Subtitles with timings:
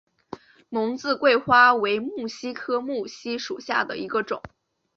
[0.69, 4.41] 蒙自桂花为木犀科木犀属下的一个种。